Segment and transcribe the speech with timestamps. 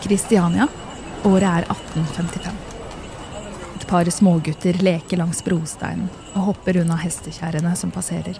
[0.00, 0.68] Kristiania.
[1.24, 2.54] Året er 1855.
[3.76, 8.38] Et par smågutter leker langs brosteinen og hopper unna hestekjerrene som passerer.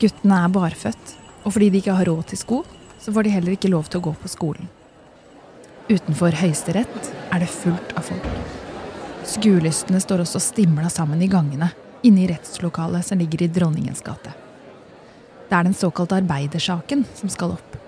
[0.00, 2.58] Guttene er barføtt, og fordi de ikke har råd til sko,
[3.00, 4.68] så får de heller ikke lov til å gå på skolen.
[5.88, 8.28] Utenfor Høyesterett er det fullt av folk.
[9.28, 11.70] Skuelystne står også stimla sammen i gangene
[12.04, 14.34] inne i rettslokalet som ligger i Dronningens gate.
[15.48, 17.80] Det er den såkalte arbeidersaken som skal opp.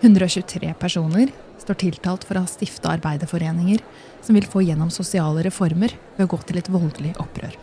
[0.00, 1.30] 123 personer
[1.60, 3.82] står tiltalt for å ha stifta arbeiderforeninger
[4.24, 7.56] som vil få gjennom sosiale reformer ved å gå til et voldelig opprør.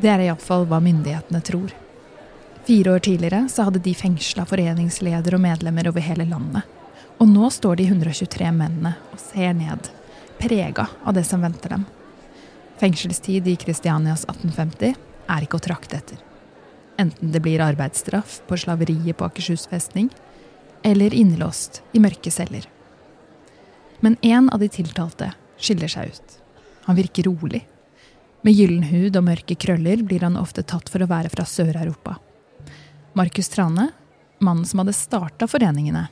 [0.00, 1.72] Det er iallfall hva myndighetene tror.
[2.64, 6.64] Fire år tidligere så hadde de fengsla foreningsledere og medlemmer over hele landet.
[7.20, 9.90] Og nå står de 123 mennene og ser ned,
[10.40, 11.84] prega av det som venter dem.
[12.80, 14.96] Fengselstid i Kristianias 1850
[15.30, 16.20] er ikke å trakte etter.
[17.00, 20.08] Enten det blir arbeidsstraff på slaveriet på Akershus festning,
[20.82, 22.64] eller innelåst i mørke celler.
[24.00, 26.36] Men én av de tiltalte skiller seg ut.
[26.88, 27.66] Han virker rolig.
[28.42, 32.16] Med gyllen hud og mørke krøller blir han ofte tatt for å være fra Sør-Europa.
[33.18, 33.90] Markus Trane,
[34.40, 36.06] mannen som hadde starta foreningene,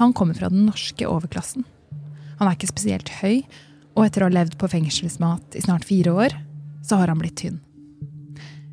[0.00, 1.66] han kommer fra den norske overklassen.
[2.40, 3.44] Han er ikke spesielt høy,
[3.92, 6.34] og etter å ha levd på fengselsmat i snart fire år,
[6.82, 7.60] så har han blitt tynn.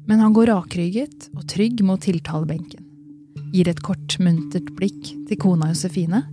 [0.10, 2.88] Men han går rakrygget og trygg mot tiltalebenken.
[3.54, 6.24] Gir et kort, muntert blikk til kona Josefine,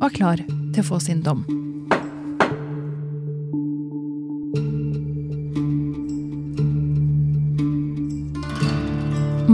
[0.00, 0.42] og er klar
[0.74, 1.44] til å få sin dom.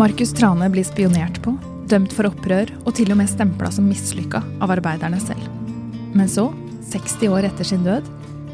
[0.00, 1.52] Markus Trane blir spionert på,
[1.90, 5.44] dømt for opprør og til og med stempla som mislykka av arbeiderne selv.
[6.16, 6.46] Men så,
[6.88, 8.08] 60 år etter sin død,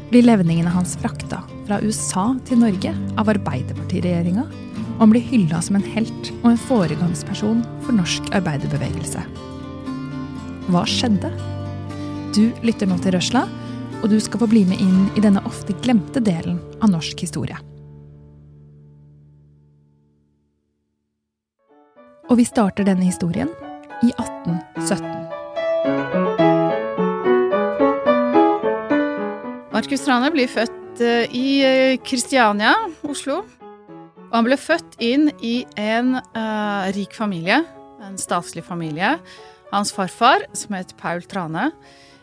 [0.09, 5.79] blir levningene hans frakta fra USA til Norge av Arbeiderpartiregjeringa, og han blir hylla som
[5.79, 9.23] en helt og en foregangsperson for norsk arbeiderbevegelse.
[10.67, 11.31] Hva skjedde?
[12.37, 13.47] Du lytter nå til Røsla,
[13.97, 17.57] og du skal få bli med inn i denne ofte glemte delen av norsk historie.
[22.29, 23.49] Og vi starter denne historien
[24.05, 25.09] i 1817.
[29.73, 33.41] Markus Trane blir født eh, i Kristiania, Oslo.
[34.27, 37.63] Og han ble født inn i en uh, rik familie,
[38.03, 39.15] en statslig familie.
[39.71, 41.71] Hans farfar, som het Paul Trane,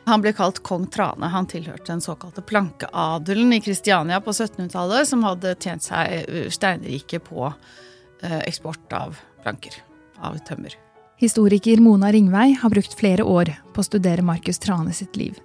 [0.05, 1.31] han ble kalt kong Trane.
[1.33, 7.47] Han tilhørte den såkalte plankeadelen i Kristiania på 1700-tallet, som hadde tjent seg steinrike på
[7.49, 9.81] uh, eksport av planker,
[10.21, 10.77] av tømmer.
[11.21, 15.39] Historiker Mona Ringvei har brukt flere år på å studere Markus Trane sitt liv.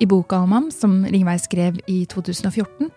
[0.00, 2.88] I boka om ham, som Ringvei skrev i 2014,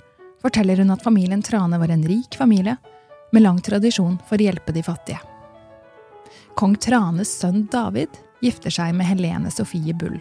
[0.41, 2.77] forteller hun at familien Trane var en rik familie
[3.31, 5.19] med lang tradisjon for å hjelpe de fattige.
[6.57, 10.17] Kong Tranes sønn David gifter seg med Helene Sofie Bull,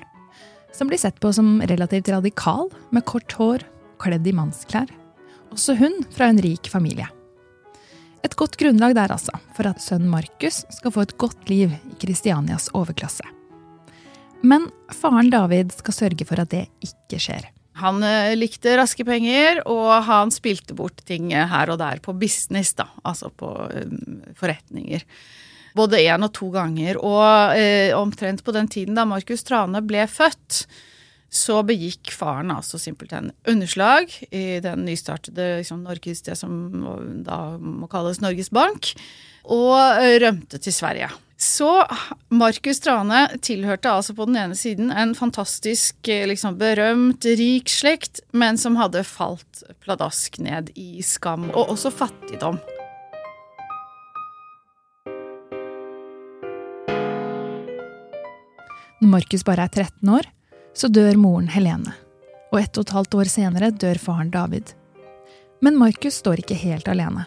[0.77, 3.65] som blir sett på som relativt radikal, med kort hår,
[4.03, 4.91] kledd i mannsklær.
[5.55, 7.09] Også hun fra en rik familie.
[8.27, 11.99] Et godt grunnlag der, altså, for at sønnen Markus skal få et godt liv i
[12.03, 13.25] Kristianias overklasse.
[14.47, 17.47] Men faren David skal sørge for at det ikke skjer.
[17.81, 22.75] Han eh, likte raske penger, og han spilte bort ting her og der på business,
[22.77, 22.89] da.
[23.05, 25.05] Altså på um, forretninger.
[25.77, 27.01] Både én og to ganger.
[27.05, 30.65] Og eh, omtrent på den tiden da Markus Trane ble født,
[31.37, 36.55] så begikk faren altså simpelthen underslag i den nystartede liksom, Norges, det som
[37.27, 38.95] da må kalles Norges Bank,
[39.45, 41.11] og eh, rømte til Sverige.
[41.37, 41.69] Så
[42.33, 48.23] Markus Trane tilhørte altså på den ene siden en fantastisk, eh, liksom berømt, rik slekt,
[48.33, 52.63] men som hadde falt pladask ned i skam, og også fattigdom.
[58.97, 60.27] Når Markus bare er 13 år,
[60.73, 61.93] så dør moren Helene.
[62.49, 64.73] Og ett og et halvt år senere dør faren David.
[65.61, 67.27] Men Markus står ikke helt alene.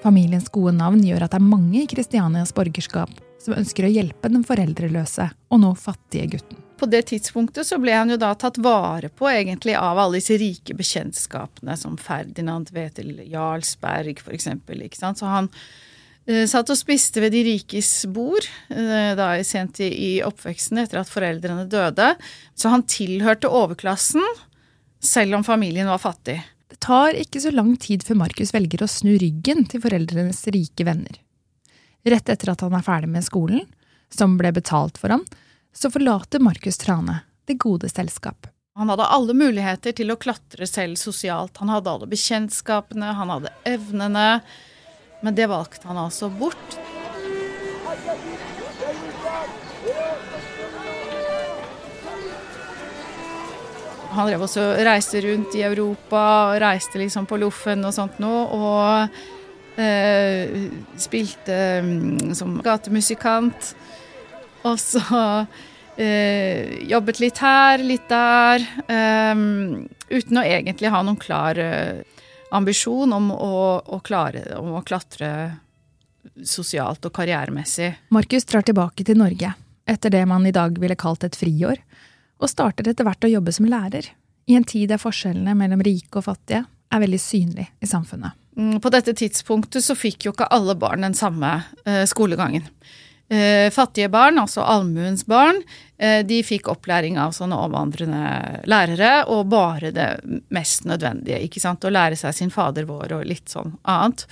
[0.00, 4.30] Familiens gode navn gjør at det er mange i Kristianias borgerskap som ønsker å hjelpe
[4.32, 6.64] den foreldreløse og nå fattige gutten.
[6.80, 10.38] På det tidspunktet så ble han jo da tatt vare på egentlig av alle disse
[10.40, 14.86] rike bekjentskapene, som Ferdinand Vetel Jarlsberg eksempel.
[14.96, 15.50] Så han
[16.50, 21.10] satt og spiste ved de rikes bord uh, da sent i, i oppveksten etter at
[21.10, 22.12] foreldrene døde.
[22.54, 24.24] Så han tilhørte overklassen,
[25.00, 26.38] selv om familien var fattig.
[26.70, 30.86] Det tar ikke så lang tid før Markus velger å snu ryggen til foreldrenes rike
[30.86, 31.18] venner.
[32.06, 33.64] Rett etter at han er ferdig med skolen,
[34.10, 35.24] som ble betalt for ham,
[35.74, 38.46] så forlater Markus Trane det gode selskap.
[38.78, 41.58] Han hadde alle muligheter til å klatre selv sosialt.
[41.60, 44.28] Han hadde alle bekjentskapene, han hadde evnene.
[45.20, 46.78] Men det valgte han altså bort.
[54.10, 56.22] Han drev også reiste rundt i Europa,
[56.60, 58.40] reiste liksom på loffen og sånt noe.
[58.56, 63.74] Og eh, spilte mm, som gatemusikant.
[64.66, 65.22] Og så
[66.00, 68.66] eh, jobbet litt her, litt der.
[68.90, 69.44] Eh,
[70.10, 72.02] uten å egentlig ha noen klar eh,
[72.50, 75.30] ambisjon om å, å klare om å klatre
[76.44, 77.92] sosialt og karrieremessig.
[78.14, 79.52] Markus drar tilbake til Norge
[79.90, 81.80] etter det man i dag ville kalt et friår
[82.40, 84.06] og starter etter hvert å jobbe som lærer,
[84.48, 88.36] i en tid der forskjellene mellom rike og fattige er veldig synlig i samfunnet.
[88.56, 91.52] Mm, på dette tidspunktet så fikk jo ikke alle barn den samme
[91.86, 92.66] uh, skolegangen.
[93.30, 95.60] Uh, fattige barn, altså allmuens barn,
[96.02, 100.08] uh, de fikk opplæring av sånne omvandrende lærere, og bare det
[100.50, 101.38] mest nødvendige.
[101.46, 104.26] ikke sant, Å lære seg sin fader vår og litt sånn annet.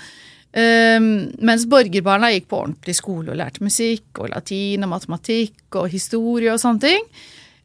[1.45, 6.51] mens borgerbarna gikk på ordentlig skole og lærte musikk og latin og matematikk og historie
[6.51, 7.05] og sånne ting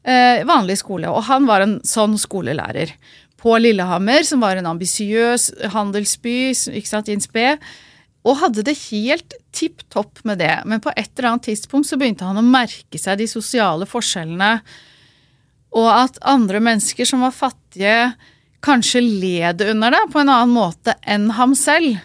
[0.04, 1.10] eh, vanlig skole.
[1.10, 2.94] Og han var en sånn skolelærer.
[3.40, 7.56] På Lillehammer, som var en ambisiøs handelsby ikke sant, i en spe.
[8.24, 10.54] Og hadde det helt tipp topp med det.
[10.64, 14.52] Men på et eller annet tidspunkt så begynte han å merke seg de sosiale forskjellene.
[15.76, 18.14] Og at andre mennesker som var fattige,
[18.64, 22.00] kanskje led under det på en annen måte enn ham selv.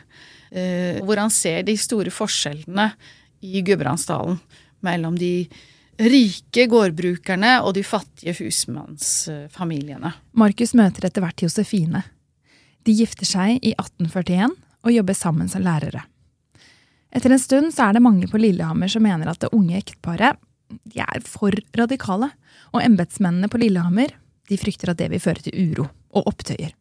[0.52, 2.90] Eh, hvor han ser de store forskjellene
[3.46, 4.40] i Gudbrandsdalen
[4.84, 5.46] mellom de
[6.00, 10.14] rike gårdbrukerne og de fattige husmannsfamiliene.
[10.40, 12.02] Markus møter etter hvert Josefine.
[12.88, 14.56] De gifter seg i 1841
[14.88, 16.06] og jobber sammen som lærere.
[17.16, 20.38] Etter en stund så er det mange på Lillehammer som mener at det unge ekteparet
[20.70, 22.30] de er for radikale,
[22.70, 24.14] og embetsmennene på Lillehammer
[24.50, 26.74] de frykter at det vil føre til uro og opptøyer.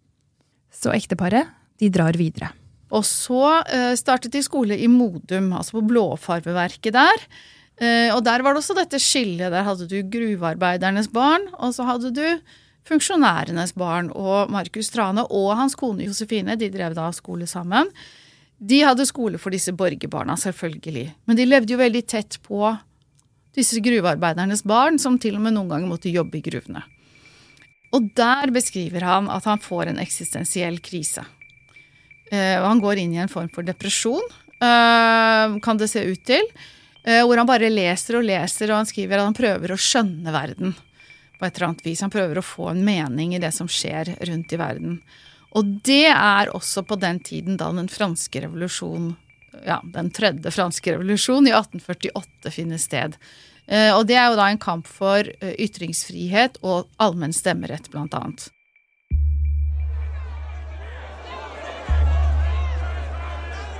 [0.68, 1.48] Så ekteparet
[1.80, 2.50] de drar videre.
[2.92, 7.24] Og så eh, startet de skole i Modum, altså på blåfarveverket der.
[7.80, 9.52] Eh, og der var det også dette skillet.
[9.52, 12.24] Der hadde du gruvearbeidernes barn, og så hadde du
[12.88, 14.08] funksjonærenes barn.
[14.16, 17.92] Og Markus Trane og hans kone Josefine, de drev da skole sammen.
[18.58, 21.06] De hadde skole for disse borgerbarna, selvfølgelig.
[21.30, 22.72] Men de levde jo veldig tett på
[23.54, 26.82] disse gruvearbeidernes barn, som til og med noen ganger måtte jobbe i gruvene.
[27.94, 31.24] Og der beskriver han at han får en eksistensiell krise.
[32.32, 34.26] Uh, han går inn i en form for depresjon,
[34.60, 36.50] uh, kan det se ut til.
[37.08, 40.34] Eh, hvor han bare leser og leser, og han skriver at han prøver å skjønne
[40.34, 40.74] verden
[41.38, 42.02] på et eller annet vis.
[42.04, 44.98] Han prøver å få en mening i det som skjer rundt i verden.
[45.56, 49.14] Og det er også på den tiden da den franske revolusjon,
[49.64, 53.16] ja, den tredje franske revolusjon i 1848 finner sted.
[53.68, 58.16] Eh, og det er jo da en kamp for eh, ytringsfrihet og allmenn stemmerett, blant
[58.16, 58.48] annet.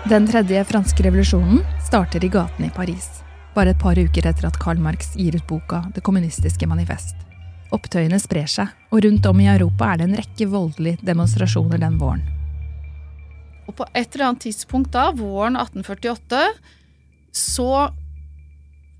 [0.08, 3.10] Den tredje franske revolusjonen starter i gatene i Paris,
[3.52, 7.27] bare et par uker etter at Karl Marx gir ut boka Det kommunistiske manifest.
[7.74, 11.98] Opptøyene sprer seg, og rundt om i Europa er det en rekke voldelige demonstrasjoner den
[12.00, 12.24] våren.
[13.68, 16.40] Og på et eller annet tidspunkt da, våren 1848,
[17.36, 17.70] så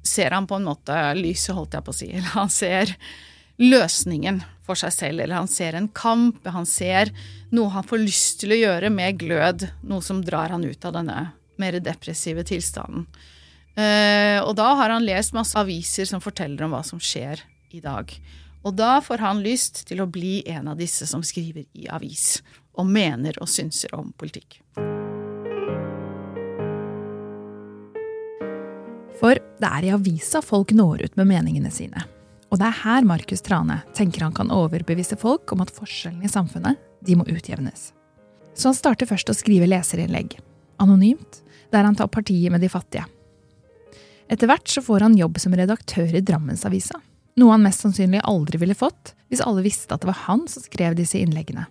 [0.04, 2.10] ser han på en måte lyset, holdt jeg på å si.
[2.18, 2.92] Eller han ser
[3.58, 7.08] løsningen for seg selv, eller han ser en kamp, han ser
[7.50, 10.94] noe han får lyst til å gjøre med glød, noe som drar han ut av
[10.94, 11.16] denne
[11.58, 13.08] mer depressive tilstanden.
[13.78, 17.42] Uh, og da har han lest masse aviser som forteller om hva som skjer
[17.74, 18.12] i dag.
[18.66, 22.40] Og da får han lyst til å bli en av disse som skriver i avis,
[22.78, 24.60] og mener og synser om politikk.
[29.18, 32.04] For det er i avisa folk når ut med meningene sine.
[32.48, 36.32] Og det er her Markus Trane tenker han kan overbevise folk om at forskjellene i
[36.32, 37.90] samfunnet de må utjevnes.
[38.54, 40.38] Så han starter først å skrive leserinnlegg,
[40.82, 43.04] anonymt, der han tar partiet med de fattige.
[44.28, 46.98] Etter hvert så får han jobb som redaktør i Drammensavisa,
[47.38, 50.64] noe han mest sannsynlig aldri ville fått hvis alle visste at det var han som
[50.64, 51.66] skrev disse innleggene.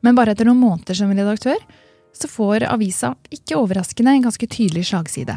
[0.00, 1.58] Men bare etter noen måneder som redaktør
[2.16, 5.36] så får avisa, ikke overraskende, en ganske tydelig slagside,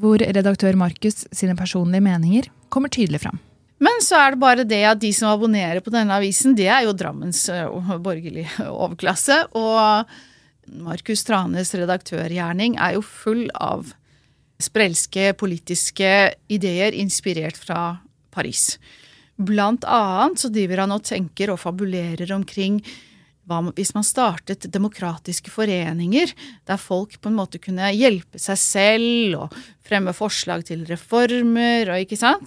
[0.00, 3.40] hvor redaktør Markus sine personlige meninger kommer tydelig fram.
[3.82, 6.86] Men så er det bare det at de som abonnerer på denne avisen, det er
[6.86, 9.42] jo Drammens uh, borgerlige overklasse.
[9.58, 10.06] Og
[10.80, 13.92] Markus Tranes redaktørgjerning er jo full av
[14.62, 16.08] sprelske politiske
[16.52, 17.98] ideer inspirert fra
[18.34, 18.74] Paris.
[19.36, 22.80] Blant annet så driver han og tenker og fabulerer omkring
[23.44, 26.30] hva hvis man startet demokratiske foreninger
[26.64, 32.06] der folk på en måte kunne hjelpe seg selv og fremme forslag til reformer og
[32.06, 32.46] ikke sant?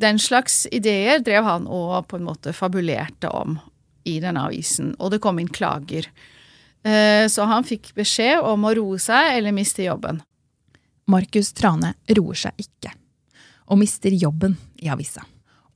[0.00, 3.58] Den slags ideer drev han og på en måte fabulerte om
[4.04, 6.08] i denne avisen, og det kom inn klager.
[6.84, 10.20] Eh, så han fikk beskjed om å roe seg eller miste jobben.
[11.10, 12.92] Markus Trane roer seg ikke,
[13.70, 15.24] og mister jobben i avisa.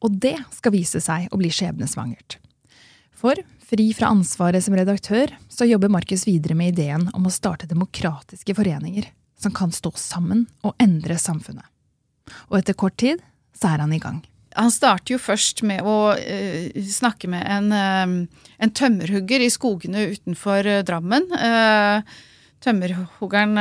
[0.04, 2.38] Og det skal vise seg å bli skjebnesvangert.
[3.18, 3.34] For,
[3.66, 8.54] fri fra ansvaret som redaktør, så jobber Markus videre med ideen om å starte demokratiske
[8.54, 11.66] foreninger som kan stå sammen og endre samfunnet.
[12.50, 13.22] Og etter kort tid
[13.56, 14.20] så er han i gang.
[14.58, 20.08] Han starter jo først med å uh, snakke med en, uh, en, tømmerhugger i skogene
[20.14, 21.28] utenfor uh, Drammen.
[22.64, 23.58] Tømmerhuggeren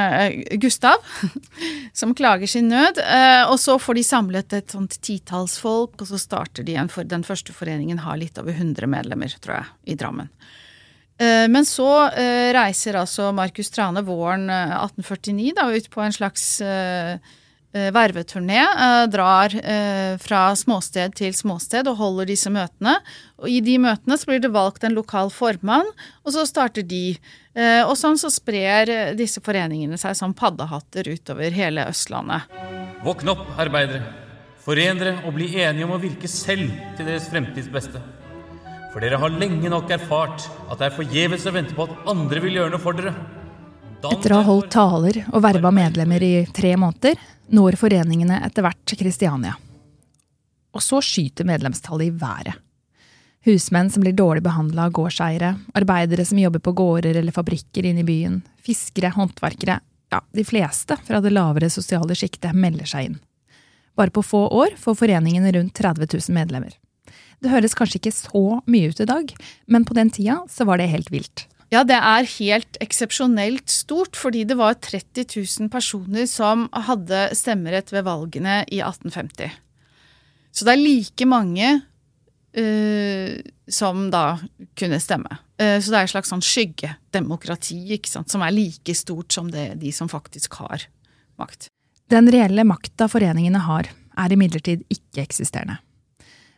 [0.62, 1.04] Gustav,
[2.00, 3.02] som klager sin nød.
[3.48, 7.08] og så får de samlet et sånt titalls folk, og så starter de en for
[7.08, 10.32] Den første foreningen har litt over 100 medlemmer, tror jeg, i Drammen.
[11.18, 11.90] Men så
[12.54, 17.18] reiser altså Markus Trane våren 1849 da, ut på en slags Eh,
[17.74, 18.60] verveturné.
[18.64, 22.98] Eh, drar eh, fra småsted til småsted og holder disse møtene.
[23.42, 25.90] Og I de møtene så blir det valgt en lokal formann,
[26.24, 27.18] og så starter de.
[27.58, 32.46] Og sånn så sprer disse foreningene seg som paddehatter utover hele Østlandet.
[33.02, 34.04] Våkn opp, arbeidere.
[34.62, 38.02] Foren dere og bli enige om å virke selv til deres fremtids beste.
[38.92, 42.44] For dere har lenge nok erfart at det er forgjeves å vente på at andre
[42.44, 43.14] vil gjøre noe for dere.
[44.06, 47.18] Etter å ha holdt taler og verva medlemmer i tre måneder,
[47.50, 49.56] når foreningene etter hvert Kristiania.
[50.78, 52.60] Og så skyter medlemstallet i været.
[53.48, 58.04] Husmenn som blir dårlig behandla av gårdseiere, arbeidere som jobber på gårder eller fabrikker inne
[58.04, 59.80] i byen, fiskere, håndverkere,
[60.14, 63.20] ja, de fleste fra det lavere sosiale sjiktet melder seg inn.
[63.98, 66.76] Bare på få år får foreningen rundt 30 000 medlemmer.
[67.42, 69.32] Det høres kanskje ikke så mye ut i dag,
[69.66, 71.48] men på den tida så var det helt vilt.
[71.74, 77.92] Ja, det er helt eksepsjonelt stort, fordi det var 30 000 personer som hadde stemmerett
[77.92, 79.52] ved valgene i 1850.
[80.56, 81.74] Så det er like mange
[82.58, 83.34] uh,
[83.68, 84.24] som da
[84.80, 85.42] kunne stemme.
[85.60, 89.52] Uh, så det er et slags sånn skyggedemokrati ikke sant, som er like stort som
[89.52, 90.88] det, de som faktisk har
[91.38, 91.68] makt.
[92.08, 95.82] Den reelle makta foreningene har, er imidlertid ikke-eksisterende.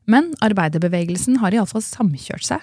[0.09, 2.61] Men arbeiderbevegelsen har iallfall samkjørt seg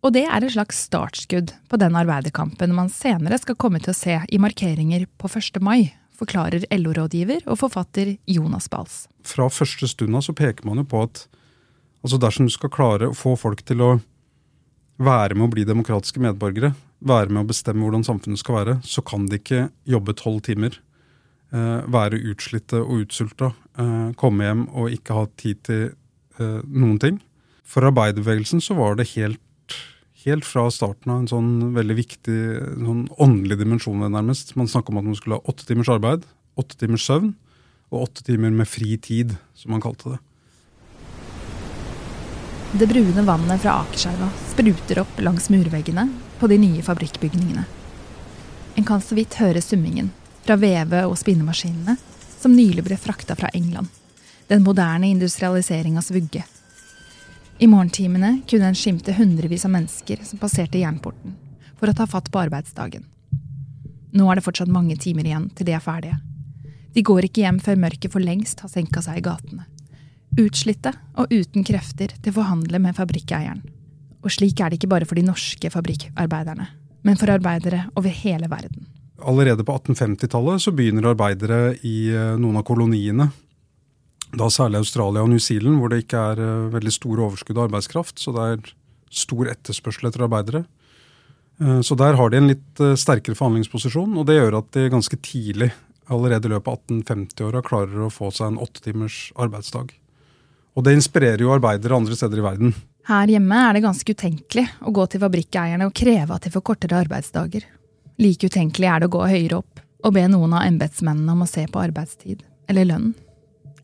[0.00, 3.98] og det er et slags startskudd på den arbeiderkampen man senere skal komme til å
[3.98, 5.60] se i markeringer på 1.
[5.64, 9.04] mai, forklarer LO-rådgiver og forfatter Jonas Bals.
[9.24, 11.26] Fra første stund av så peker man jo på at
[12.00, 13.90] altså dersom du skal klare å få folk til å
[15.00, 19.04] være med å bli demokratiske medborgere, være med å bestemme hvordan samfunnet skal være, så
[19.04, 20.76] kan de ikke jobbe tolv timer,
[21.52, 25.84] eh, være utslitte og utsulta, eh, komme hjem og ikke ha tid til
[26.40, 27.20] eh, noen ting.
[27.64, 29.40] For arbeiderbevegelsen så var det helt
[30.24, 32.38] helt fra starten av en sånn veldig viktig
[32.80, 34.54] sånn åndelig dimensjon nærmest.
[34.58, 36.26] Man snakka om at man skulle ha åtte timers arbeid,
[36.60, 37.32] åtte timers søvn
[37.90, 40.20] og åtte timer med fri tid, som man kalte det.
[42.80, 46.06] Det brune vannet fra Akerselva spruter opp langs murveggene
[46.38, 47.64] på de nye fabrikkbygningene.
[48.78, 50.12] En kan så vidt høre summingen
[50.44, 51.96] fra veve- og spinnemaskinene
[52.38, 53.90] som nylig ble frakta fra England.
[54.46, 56.44] Den moderne industrialiseringas vugge
[57.60, 61.34] i morgentimene kunne en skimte hundrevis av mennesker som passerte jernporten
[61.76, 63.02] for å ta fatt på arbeidsdagen.
[64.16, 66.16] Nå er det fortsatt mange timer igjen til de er ferdige.
[66.96, 69.66] De går ikke hjem før mørket for lengst har senka seg i gatene.
[70.40, 73.60] Utslitte og uten krefter til å forhandle med fabrikkeieren.
[74.24, 76.66] Og slik er det ikke bare for de norske fabrikkarbeiderne,
[77.04, 78.88] men for arbeidere over hele verden.
[79.20, 83.28] Allerede på 1850-tallet så begynner arbeidere i eh, noen av koloniene
[84.36, 87.68] da særlig Australia og New Zealand, hvor det ikke er uh, veldig stor overskudd av
[87.68, 88.20] arbeidskraft.
[88.22, 88.74] Så det er
[89.22, 90.64] stor etterspørsel etter arbeidere.
[91.60, 94.90] Uh, så der har de en litt uh, sterkere forhandlingsposisjon, og det gjør at de
[94.92, 95.72] ganske tidlig,
[96.10, 99.92] allerede i løpet av 1850-åra, klarer å få seg en åtte timers arbeidsdag.
[100.78, 102.74] Og det inspirerer jo arbeidere andre steder i verden.
[103.10, 106.64] Her hjemme er det ganske utenkelig å gå til fabrikkeierne og kreve at de får
[106.66, 107.64] kortere arbeidsdager.
[108.20, 111.48] Like utenkelig er det å gå høyere opp og be noen av embetsmennene om å
[111.48, 113.10] se på arbeidstid eller lønn.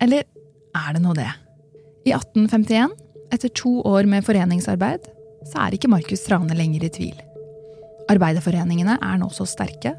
[0.02, 0.24] Eller
[0.76, 1.30] er det nå det?
[2.06, 2.92] I 1851,
[3.34, 5.08] etter to år med foreningsarbeid,
[5.46, 7.16] så er ikke Markus Trane lenger i tvil.
[8.10, 9.96] Arbeiderforeningene er nå så sterke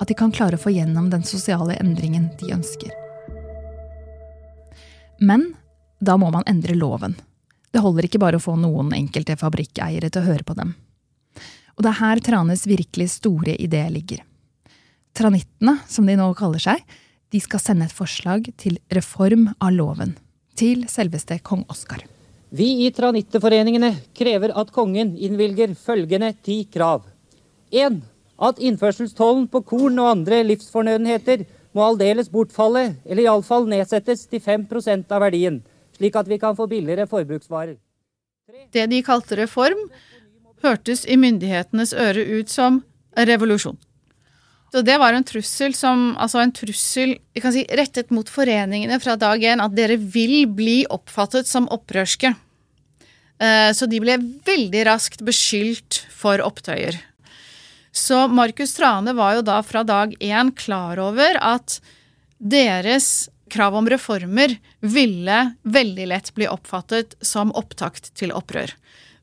[0.00, 2.90] at de kan klare å få gjennom den sosiale endringen de ønsker.
[5.22, 5.52] Men
[6.02, 7.14] da må man endre loven.
[7.70, 10.74] Det holder ikke bare å få noen enkelte fabrikkeiere til å høre på dem.
[11.74, 14.22] Og det er her Tranes virkelig store idé ligger.
[15.14, 16.82] Tranittene, som de nå kaller seg,
[17.32, 20.14] de skal sende et forslag til reform av loven.
[20.54, 22.04] Til selveste kong Oskar.
[22.54, 27.02] Vi i Tranitteforeningene krever at kongen innvilger følgende ti krav.
[27.74, 27.98] 1.
[28.38, 31.42] At innførselstollen på korn og andre livsfornødenheter
[31.74, 35.58] må aldeles bortfalle, eller iallfall nedsettes til 5% av verdien,
[35.98, 37.74] slik at vi kan få billigere forbruksvarer.
[38.70, 39.88] Det de kalte reform,
[40.62, 42.82] hørtes i myndighetenes øre ut som
[43.18, 43.76] revolusjon.
[44.74, 49.38] Så det var en trussel som Altså en trussel si, rettet mot foreningene fra dag
[49.46, 52.32] én, at dere vil bli oppfattet som opprørske.
[53.38, 56.98] Eh, så de ble veldig raskt beskyldt for opptøyer.
[57.94, 61.78] Så Markus Trane var jo da fra dag én klar over at
[62.42, 68.74] deres krav om reformer ville veldig lett bli oppfattet som opptakt til opprør.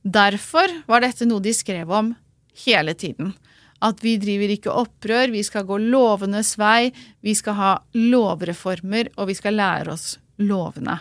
[0.08, 2.16] Derfor var dette noe de skrev om
[2.64, 3.36] hele tiden.
[3.82, 6.92] At vi driver ikke opprør, vi skal gå lovenes vei,
[7.26, 11.00] vi skal ha lovreformer, og vi skal lære oss lovene.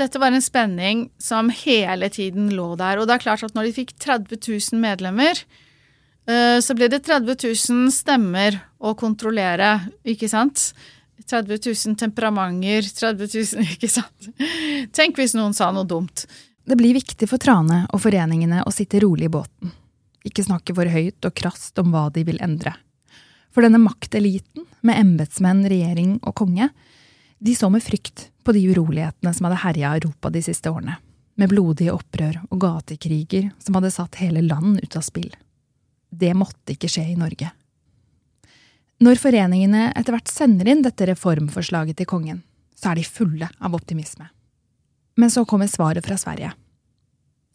[0.00, 3.00] Dette var en spenning som hele tiden lå der.
[3.00, 5.42] Og det er klart at når de fikk 30 000 medlemmer,
[6.30, 9.74] eh, så ble det 30 000 stemmer å kontrollere,
[10.08, 10.70] ikke sant?
[11.30, 13.28] 30 000 temperamenter, 30
[13.60, 14.30] 000 Ikke sant?
[14.96, 16.24] Tenk hvis noen sa noe dumt.
[16.64, 19.74] Det blir viktig for Trane og foreningene å sitte rolig i båten.
[20.26, 22.74] Ikke snakke for høyt og krast om hva de vil endre.
[23.50, 26.70] For denne makteliten, med embetsmenn, regjering og konge,
[27.40, 30.98] de så med frykt på de urolighetene som hadde herja Europa de siste årene,
[31.40, 35.32] med blodige opprør og gatekriger som hadde satt hele land ut av spill.
[36.10, 37.50] Det måtte ikke skje i Norge.
[39.00, 42.42] Når foreningene etter hvert sender inn dette reformforslaget til kongen,
[42.76, 44.26] så er de fulle av optimisme.
[45.16, 46.52] Men så kommer svaret fra Sverige.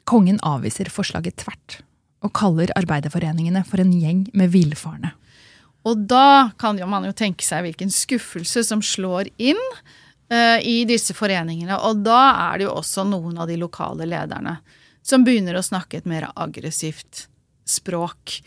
[0.06, 1.80] Kongen avviser forslaget tvert,
[2.26, 5.14] og kaller arbeiderforeningene for en gjeng med villfarne.
[5.86, 9.62] Og da kan jo man jo tenke seg hvilken skuffelse som slår inn
[10.34, 11.78] uh, i disse foreningene.
[11.86, 14.58] Og da er det jo også noen av de lokale lederne
[15.06, 17.28] som begynner å snakke et mer aggressivt
[17.70, 18.40] språk.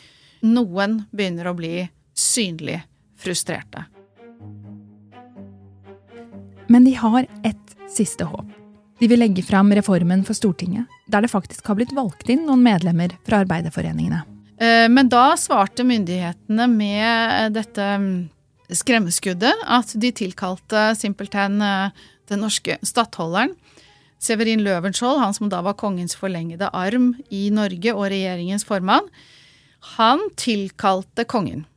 [0.42, 1.86] Noen begynner å bli
[2.18, 2.80] synlig
[3.18, 3.86] frustrerte.
[6.68, 8.57] Men de har ett siste håp.
[8.98, 12.64] De vil legge fram reformen for Stortinget, der det faktisk har blitt valgt inn noen
[12.64, 14.24] medlemmer fra arbeiderforeningene.
[14.58, 18.12] Eh, men da svarte myndighetene med dette mm,
[18.74, 23.54] skremmeskuddet at de tilkalte simpelthen eh, den norske stattholderen.
[24.18, 29.06] Severin Løvenskiold, han som da var kongens forlengede arm i Norge og regjeringens formann,
[29.94, 31.68] han tilkalte kongen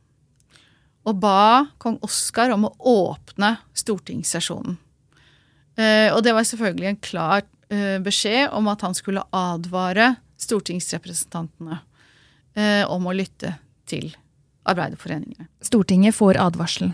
[1.08, 4.76] og ba kong Oskar om å åpne stortingssesjonen.
[5.76, 11.78] Eh, og det var selvfølgelig en klar eh, beskjed om at han skulle advare stortingsrepresentantene
[12.54, 13.54] eh, om å lytte
[13.88, 14.10] til
[14.68, 15.48] arbeiderforeningene.
[15.64, 16.92] Stortinget får advarselen,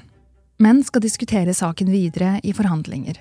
[0.62, 3.18] men skal diskutere saken videre i forhandlinger.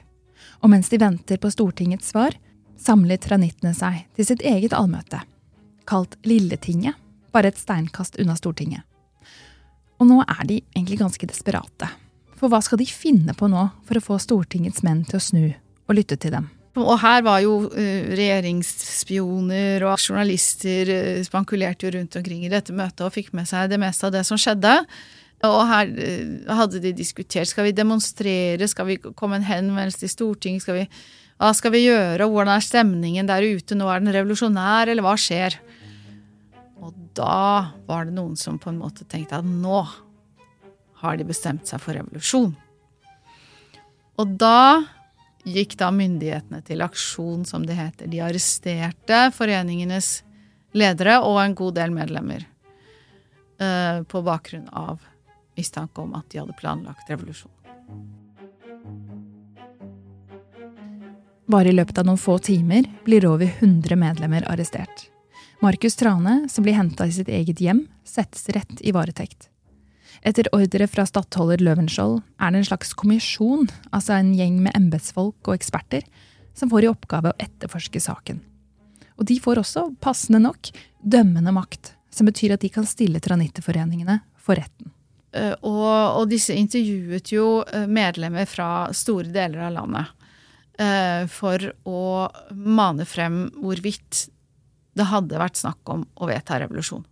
[0.61, 2.37] Og mens de venter på Stortingets svar,
[2.77, 5.23] samler tranittene seg til sitt eget allmøte,
[5.89, 6.95] kalt Lilletinget,
[7.33, 8.85] bare et steinkast unna Stortinget.
[9.97, 11.89] Og nå er de egentlig ganske desperate.
[12.37, 15.43] For hva skal de finne på nå for å få Stortingets menn til å snu
[15.47, 16.51] og lytte til dem?
[16.77, 22.75] Og her var jo uh, regjeringsspioner og journalister uh, spankulerte jo rundt omkring i dette
[22.75, 24.75] møtet og fikk med seg det meste av det som skjedde.
[25.47, 30.13] Og her uh, hadde de diskutert skal vi demonstrere, skal vi komme en henvendelse til
[30.13, 30.85] Stortinget, skal vi,
[31.41, 35.17] hva skal vi gjøre, hvordan er stemningen der ute, nå er den revolusjonær, eller hva
[35.17, 35.57] skjer?
[36.77, 39.81] Og da var det noen som på en måte tenkte at nå
[41.01, 42.53] har de bestemt seg for revolusjon.
[44.17, 44.83] Og da
[45.47, 48.09] gikk da myndighetene til aksjon, som det heter.
[48.11, 50.21] De arresterte foreningenes
[50.77, 52.47] ledere og en god del medlemmer.
[53.57, 55.01] Uh, på bakgrunn av
[55.57, 57.53] mistanke om at de hadde planlagt revolusjon.
[61.47, 65.07] Bare i løpet av noen få timer blir over 100 medlemmer arrestert.
[65.63, 69.47] Markus Trane, som blir henta i sitt eget hjem, settes rett i varetekt.
[70.25, 75.49] Etter ordre fra stattholder Løvenskiold er det en slags kommisjon, altså en gjeng med embetsfolk
[75.49, 76.05] og eksperter,
[76.57, 78.41] som får i oppgave å etterforske saken.
[79.17, 84.19] Og de får også, passende nok, dømmende makt, som betyr at de kan stille tranitterforeningene
[84.41, 84.93] for retten.
[85.35, 85.89] Uh, og,
[86.21, 90.13] og, disse intervjuet jo eh, medlemmer fra store deler av landet
[90.79, 92.01] uh, for å
[92.55, 94.23] mane frem hvorvidt
[94.97, 97.03] det hadde vært snakk om å vedta revolusjon.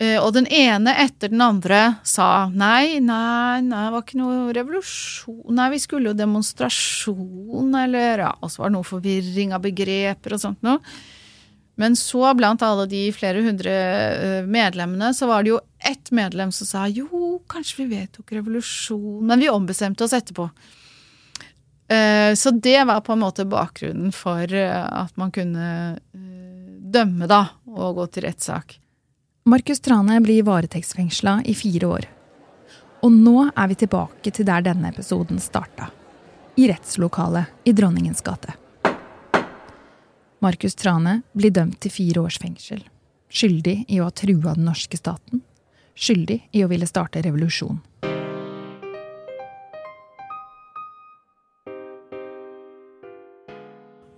[0.00, 4.54] Eh, og den ene etter den andre sa nei, nei, nei, det var ikke noe
[4.56, 9.60] revolusjon Nei, vi skulle jo demonstrasjon, eller ja, Og så var det noe forvirring av
[9.66, 10.80] begreper og sånt noe.
[11.80, 15.60] Men så, blant alle de flere hundre eh, medlemmene, så var det jo
[15.90, 20.48] ett medlem som sa jo, kanskje vi vedtok revolusjon, men vi ombestemte oss etterpå.
[21.92, 25.96] Eh, så det var på en måte bakgrunnen for at man kunne
[26.92, 28.80] dømme, da, og gå til rettssak.
[29.44, 32.06] Markus Trane blir varetektsfengsla i fire år.
[33.00, 35.86] Og nå er vi tilbake til der denne episoden starta.
[36.60, 38.52] I rettslokalet i Dronningens gate.
[40.44, 42.84] Markus Trane blir dømt til fire års fengsel.
[43.32, 45.40] Skyldig i å ha trua den norske staten.
[45.96, 47.80] Skyldig i å ville starte revolusjon.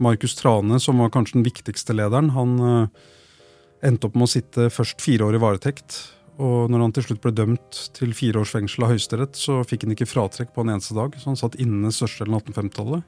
[0.02, 3.11] Markus Trane, som var kanskje den viktigste lederen, han uh,
[3.82, 5.98] endte opp med å sitte først fire år i varetekt.
[6.42, 9.84] Og når han til slutt ble dømt til fire års fengsel av Høyesterett, så fikk
[9.86, 11.14] han ikke fratrekk på en eneste dag.
[11.18, 13.04] Så han satt inne størstedelen av 1850-tallet.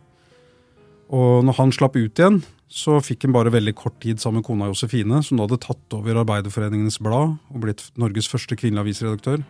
[1.15, 4.49] Og når han slapp ut igjen, så fikk han bare veldig kort tid sammen med
[4.49, 9.45] kona Josefine, som da hadde tatt over Arbeiderforeningenes Blad og blitt Norges første kvinnelige avisredaktør.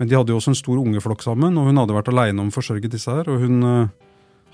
[0.00, 2.50] Men de hadde jo også en stor ungeflokk sammen, og hun hadde vært aleine om
[2.50, 3.28] å forsørge disse her.
[3.30, 3.92] Og hun uh,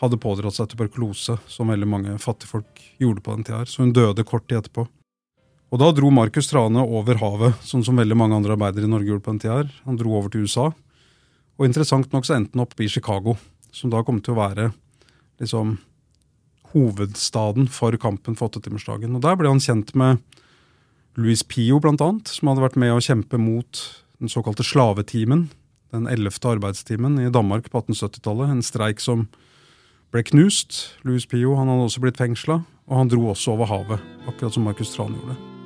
[0.02, 3.70] hadde pådratt seg tuberkulose, som veldig mange fattigfolk gjorde på den tida her.
[3.70, 4.84] Så hun døde kort tid etterpå.
[5.70, 9.12] Og da dro Markus Trane over havet, sånn som veldig mange andre arbeidere i Norge
[9.12, 9.60] gjorde på den tida.
[9.86, 10.70] Han dro over til USA.
[11.60, 13.36] Og interessant nok så endte han opp i Chicago,
[13.70, 14.70] som da kom til å være
[15.40, 15.76] liksom
[16.72, 19.14] hovedstaden for kampen for åttetimersdagen.
[19.14, 20.18] Og der ble han kjent med
[21.18, 23.84] Louis Pio, blant annet, som hadde vært med å kjempe mot
[24.20, 25.48] den såkalte slavetimen,
[25.90, 28.54] den ellevte arbeidstimen i Danmark på 1870-tallet.
[28.54, 29.28] En streik som
[30.14, 30.96] ble knust.
[31.06, 34.66] Louis Pio han hadde også blitt fengsla, og han dro også over havet, akkurat som
[34.66, 35.59] Markus Tran gjorde.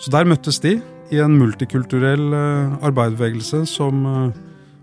[0.00, 0.78] Så der møttes de
[1.12, 4.30] i en multikulturell uh, arbeiderbevegelse som uh,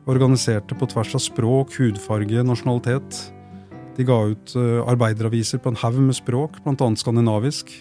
[0.08, 3.24] organiserte på tvers av språk, hudfarge, nasjonalitet.
[3.98, 6.90] De ga ut uh, arbeideraviser på en haug med språk, bl.a.
[7.02, 7.74] skandinavisk.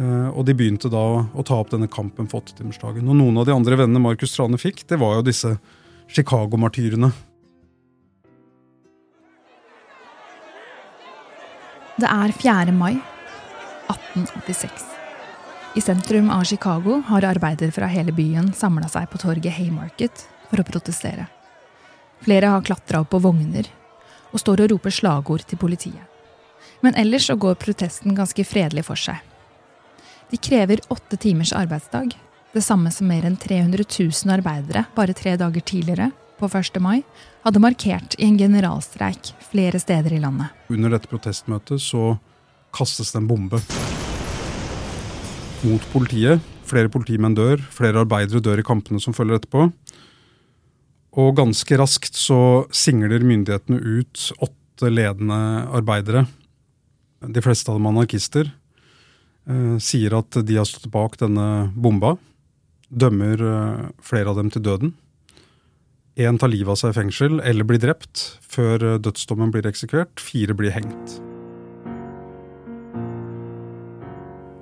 [0.00, 3.04] Og de begynte da å ta opp denne kampen for åttetimersdagen.
[3.10, 5.50] Og noen av de andre vennene Markus Trane fikk, det var jo disse
[6.08, 7.10] Chicago-martyrene.
[12.00, 12.72] Det er 4.
[12.72, 12.94] mai
[13.92, 14.89] 1886.
[15.74, 20.58] I sentrum av Chicago har arbeidere fra hele byen samla seg på torget Haymarket for
[20.58, 21.28] å protestere.
[22.26, 23.68] Flere har klatra opp på vogner
[24.32, 26.02] og står og roper slagord til politiet.
[26.82, 29.22] Men ellers så går protesten ganske fredelig for seg.
[30.30, 32.16] De krever åtte timers arbeidsdag,
[32.50, 36.82] det samme som mer enn 300 000 arbeidere bare tre dager tidligere, på 1.
[36.82, 37.04] mai,
[37.44, 40.50] hadde markert i en generalstreik flere steder i landet.
[40.72, 42.16] Under dette protestmøtet så
[42.74, 43.60] kastes det en bombe
[45.66, 46.42] mot politiet.
[46.68, 49.68] Flere politimenn dør, flere arbeidere dør i kampene som følger etterpå.
[51.18, 55.40] Og ganske raskt så singler myndighetene ut åtte ledende
[55.74, 56.26] arbeidere.
[57.20, 58.52] De fleste av dem anarkister.
[59.50, 62.16] Eh, sier at de har stått bak denne bomba.
[62.90, 64.94] Dømmer eh, flere av dem til døden.
[66.20, 70.22] Én tar livet av seg i fengsel eller blir drept før eh, dødsdommen blir eksekvert.
[70.22, 71.20] Fire blir hengt.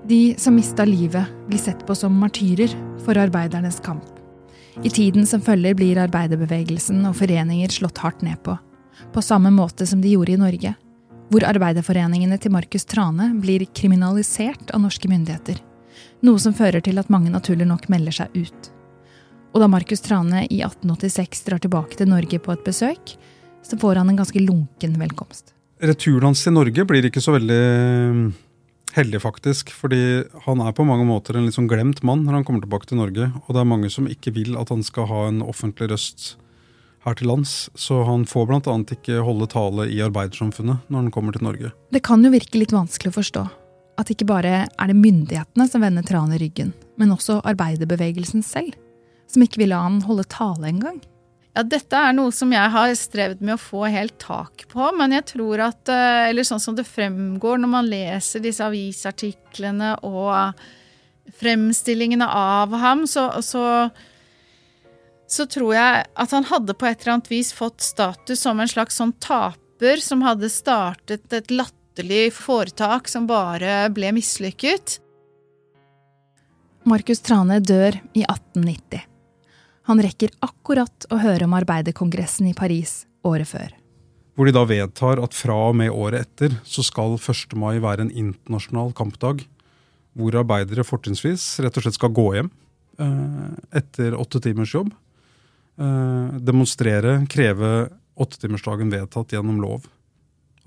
[0.09, 2.73] De som mista livet, blir sett på som martyrer
[3.05, 4.05] for arbeidernes kamp.
[4.83, 8.55] I tiden som følger blir arbeiderbevegelsen og foreninger slått hardt ned på,
[9.13, 10.73] på samme måte som de gjorde i Norge,
[11.29, 15.61] hvor arbeiderforeningene til Markus Trane blir kriminalisert av norske myndigheter,
[16.25, 18.73] noe som fører til at mange naturlig nok melder seg ut.
[19.53, 23.19] Og da Markus Trane i 1886 drar tilbake til Norge på et besøk,
[23.61, 25.53] så får han en ganske lunken velkomst.
[25.85, 27.65] Returen hans til Norge blir ikke så veldig
[28.97, 29.73] heldig, faktisk.
[29.75, 32.91] Fordi han er på mange måter en litt sånn glemt mann når han kommer tilbake
[32.91, 33.31] til Norge.
[33.47, 36.35] Og det er mange som ikke vil at han skal ha en offentlig røst
[37.07, 37.69] her til lands.
[37.79, 38.77] Så han får bl.a.
[38.97, 41.73] ikke holde tale i arbeidersamfunnet når han kommer til Norge.
[41.95, 43.47] Det kan jo virke litt vanskelig å forstå
[43.99, 46.71] at ikke bare er det myndighetene som vender Tran i ryggen,
[47.03, 48.77] men også arbeiderbevegelsen selv,
[49.27, 51.01] som ikke vil la han holde tale engang.
[51.59, 55.11] Ja, dette er noe som jeg har strevd med å få helt tak på, men
[55.17, 60.61] jeg tror at eh, Eller sånn som det fremgår når man leser disse avisartiklene og
[61.41, 63.65] fremstillingene av ham, så, så,
[65.27, 68.71] så tror jeg at han hadde på et eller annet vis fått status som en
[68.71, 75.01] slags sånn taper som hadde startet et latterlig foretak som bare ble mislykket.
[76.87, 79.08] Markus Trane dør i 1890.
[79.89, 83.71] Han rekker akkurat å høre om arbeiderkongressen i Paris året før.
[84.37, 87.57] Hvor de da vedtar at fra og med året etter så skal 1.
[87.57, 89.47] mai være en internasjonal kampdag.
[90.13, 92.51] Hvor arbeidere fortrinnsvis rett og slett skal gå hjem
[93.01, 94.93] eh, etter åtte timers jobb.
[95.81, 97.89] Eh, demonstrere, kreve
[98.21, 99.89] åttetimersdagen vedtatt gjennom lov.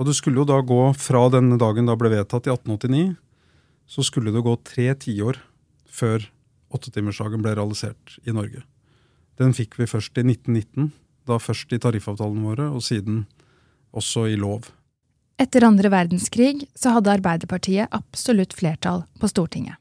[0.01, 3.13] Og det skulle jo da gå fra denne dagen da ble vedtatt i 1889,
[3.85, 5.37] så skulle det gå tre tiår
[5.85, 6.25] før
[6.73, 8.65] åttetimersdagen ble realisert i Norge.
[9.41, 10.91] Den fikk vi først i 1919,
[11.29, 13.25] da først i tariffavtalene våre, og siden
[13.97, 14.69] også i lov.
[15.41, 19.79] Etter andre verdenskrig så hadde Arbeiderpartiet absolutt flertall på Stortinget.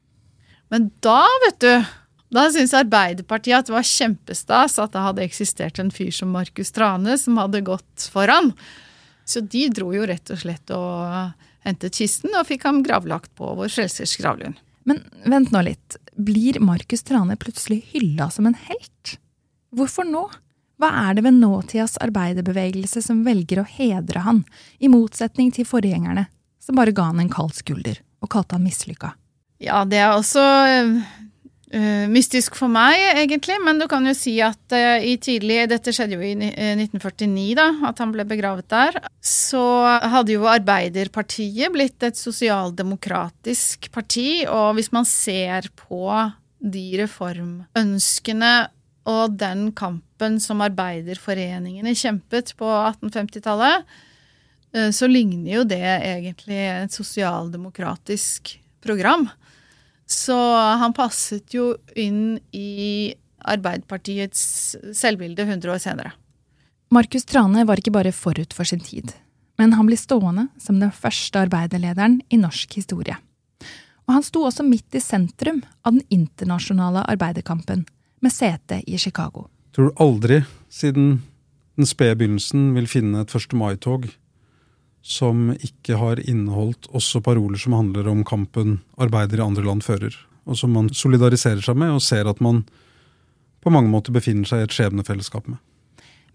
[0.73, 1.91] Men da, vet du,
[2.33, 6.73] da syntes Arbeiderpartiet at det var kjempestas at det hadde eksistert en fyr som Markus
[6.73, 8.53] Trane som hadde gått foran.
[9.27, 11.35] Så de dro jo rett og slett og
[11.67, 14.57] hentet kisten og fikk ham gravlagt på vår frelsers gravlund.
[14.89, 15.99] Men vent nå litt.
[16.17, 19.19] Blir Markus Trane plutselig hylla som en helt?
[19.71, 20.25] Hvorfor nå?
[20.81, 24.43] Hva er det ved nåtidas arbeiderbevegelse som velger å hedre han,
[24.81, 26.25] i motsetning til forgjengerne,
[26.61, 29.13] som bare ga han en kald skulder og kalte han mislykka?
[29.61, 34.73] Ja, det er også uh, mystisk for meg, egentlig, men du kan jo si at
[34.73, 38.97] uh, i tidlig Dette skjedde jo i 1949, da, at han ble begravet der.
[39.21, 46.09] Så hadde jo Arbeiderpartiet blitt et sosialdemokratisk parti, og hvis man ser på
[46.61, 48.53] de reformønskene
[49.09, 53.87] og den kampen som arbeiderforeningene kjempet på 1850-tallet,
[54.75, 59.27] eh, så ligner jo det egentlig et sosialdemokratisk program.
[60.05, 60.37] Så
[60.81, 66.11] han passet jo inn i Arbeiderpartiets selvbilde 100 år senere.
[66.93, 69.13] Markus Trane var ikke bare forut for sin tid,
[69.57, 73.15] men han ble stående som den første arbeiderlederen i norsk historie.
[74.05, 77.85] Og han sto også midt i sentrum av den internasjonale arbeiderkampen
[78.21, 79.47] med sete i Chicago.
[79.75, 81.21] Tror du aldri siden
[81.79, 83.55] den spede begynnelsen vil finne et 1.
[83.57, 84.09] mai-tog
[85.01, 90.13] som ikke har inneholdt også paroler som handler om kampen arbeidere i andre land fører,
[90.45, 92.61] og som man solidariserer seg med og ser at man
[93.61, 95.57] på mange måter befinner seg i et skjebnefellesskap med.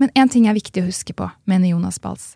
[0.03, 2.35] Men én ting er viktig å huske på, mener Jonas Bals.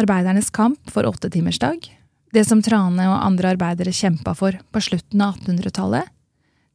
[0.00, 1.90] Arbeidernes kamp for åttetimersdag,
[2.32, 6.08] det som Trane og andre arbeidere kjempa for på slutten av 1800-tallet,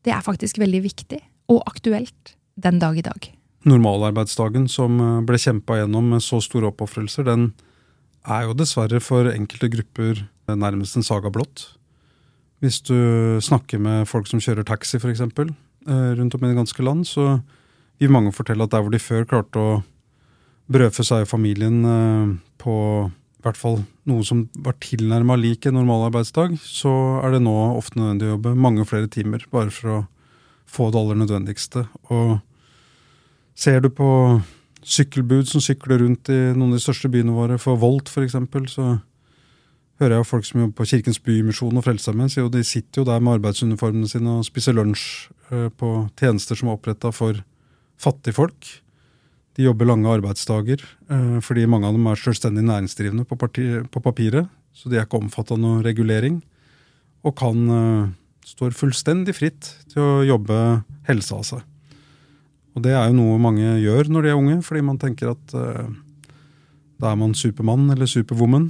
[0.06, 3.29] det er faktisk veldig viktig og aktuelt den dag i dag.
[3.65, 7.49] Normalarbeidsdagen som eh, ble kjempa gjennom med så store oppofrelser, den
[8.25, 11.67] er jo dessverre for enkelte grupper nærmest en saga blått.
[12.62, 12.95] Hvis du
[13.43, 17.39] snakker med folk som kjører taxi, f.eks., eh, rundt om i det ganske land, så
[17.99, 19.75] vil mange fortelle at der hvor de før klarte å
[20.71, 25.75] brødfø seg og familien eh, på i hvert fall noe som var tilnærma lik en
[25.77, 29.99] normalarbeidsdag, så er det nå ofte nødvendig å jobbe mange flere timer bare for å
[30.75, 31.85] få det aller nødvendigste.
[32.11, 32.38] Og
[33.55, 34.09] ser du på
[34.85, 38.38] sykkelbud som sykler rundt i noen av de største byene våre, for Volt f.eks.,
[38.71, 38.88] så
[40.01, 43.21] hører jeg jo folk som jobber på Kirkens Bymisjon og Frelsesarmeen, de sitter jo der
[43.23, 45.05] med arbeidsuniformene sine og spiser lunsj
[45.51, 47.39] eh, på tjenester som er oppretta for
[48.01, 48.73] fattigfolk.
[49.55, 54.51] De jobber lange arbeidsdager eh, fordi mange av dem er selvstendig næringsdrivende på, på papiret,
[54.75, 56.41] så de er ikke omfattet av noe regulering,
[57.25, 58.13] og kan eh,
[58.45, 60.60] står fullstendig fritt til å jobbe
[61.10, 61.63] helsa av seg.
[62.75, 65.55] Og det er jo noe mange gjør når de er unge, fordi man tenker at
[65.55, 65.86] uh,
[67.01, 68.69] da er man supermann eller superwoman.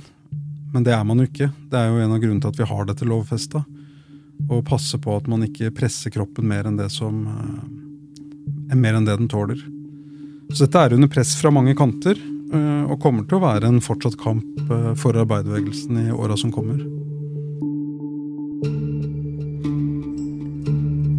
[0.74, 1.50] Men det er man jo ikke.
[1.72, 3.64] Det er jo en av grunnene til at vi har dette lovfesta.
[4.52, 9.08] Å passe på at man ikke presser kroppen mer enn det som uh, mer enn
[9.08, 9.60] det den tåler.
[10.54, 12.20] Så dette er under press fra mange kanter,
[12.54, 14.46] uh, og kommer til å være en fortsatt kamp
[15.02, 16.80] for arbeiderbevegelsen i åra som kommer.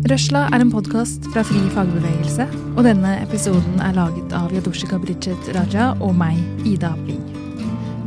[0.07, 2.45] Røsla er en podkast fra Fri fagbevegelse,
[2.77, 6.39] og denne episoden er laget av Yadoshika Bridget Raja og meg,
[6.69, 7.25] Ida Bling.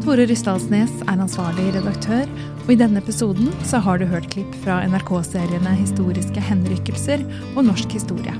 [0.06, 2.24] Tore Rysdalsnes er ansvarlig redaktør,
[2.64, 7.26] og i denne episoden så har du hørt klipp fra NRK-seriene Historiske henrykkelser
[7.58, 8.36] og Norsk historie.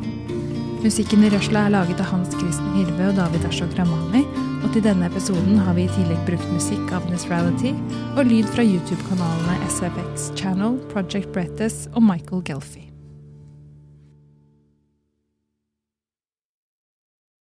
[0.80, 4.24] Musikken i Røsla er laget av Hans Kristen Hirve og David Ashok Ramani,
[4.64, 7.76] og til denne episoden har vi i tillegg brukt musikk av Nisrality
[8.14, 12.89] og lyd fra YouTube-kanalene SFX Channel, Project Brettes og Michael Gelfie.